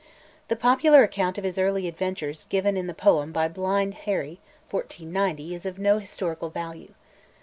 The 0.47 0.55
popular 0.55 1.03
account 1.03 1.37
of 1.37 1.43
his 1.43 1.59
early 1.59 1.87
adventures 1.87 2.45
given 2.49 2.75
in 2.75 2.87
the 2.87 2.95
poem 2.95 3.31
by 3.31 3.47
Blind 3.47 3.93
Harry 4.09 4.39
(1490?) 4.71 5.53
is 5.53 5.63
of 5.67 5.77
no 5.77 5.99
historical 5.99 6.49
value. 6.49 6.95